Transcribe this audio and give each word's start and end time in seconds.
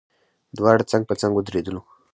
دواړه 0.57 0.83
څنګ 0.91 1.03
په 1.07 1.15
څنګ 1.21 1.31
ودرېدلو. 1.35 1.81